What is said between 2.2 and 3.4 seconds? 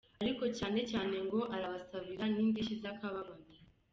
n’indishyi z’akababaro.